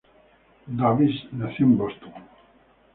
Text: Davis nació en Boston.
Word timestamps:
Davis 0.67 1.27
nació 1.31 1.67
en 1.67 1.77
Boston. 1.77 2.13